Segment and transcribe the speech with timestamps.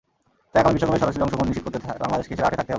[0.51, 2.69] তাই আগামী বিশ্বকাপে সরাসরি অংশগ্রহণ নিশ্চিত করতে বাংলাদেশকে সেরা আটে থাকতেই হবে।